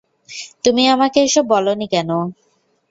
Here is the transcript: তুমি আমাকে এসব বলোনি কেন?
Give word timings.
তুমি 0.65 0.83
আমাকে 0.87 1.17
এসব 1.21 1.45
বলোনি 1.53 1.85
কেন? 1.93 2.09